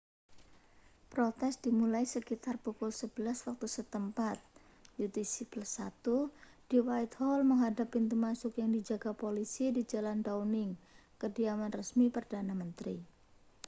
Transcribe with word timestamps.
protes 1.13 1.55
dimulai 1.65 2.05
sekitar 2.13 2.55
pukul 2.65 2.89
11.00 2.99 3.47
waktu 3.53 3.67
setempat 3.75 4.37
utc+1 4.97 5.85
di 6.73 6.77
whitehall 6.87 7.41
menghadap 7.51 7.87
pintu 7.95 8.15
masuk 8.25 8.53
yang 8.61 8.71
dijaga 8.77 9.11
polisi 9.21 9.65
di 9.75 9.81
jalan 9.91 10.19
downing 10.27 10.71
kediaman 11.21 11.69
resmi 11.79 12.05
perdana 12.15 12.53
menteri 12.61 12.97